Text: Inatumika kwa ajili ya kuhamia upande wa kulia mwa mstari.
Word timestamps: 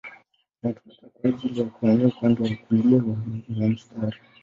Inatumika 0.63 1.07
kwa 1.15 1.29
ajili 1.29 1.59
ya 1.59 1.65
kuhamia 1.65 2.07
upande 2.07 2.43
wa 2.43 2.49
kulia 2.55 2.99
mwa 3.47 3.69
mstari. 3.69 4.17